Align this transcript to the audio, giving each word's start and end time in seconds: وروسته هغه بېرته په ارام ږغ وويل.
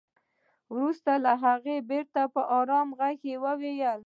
وروسته 0.73 1.11
هغه 1.43 1.75
بېرته 1.89 2.21
په 2.33 2.41
ارام 2.59 2.87
ږغ 2.99 3.23
وويل. 3.43 3.99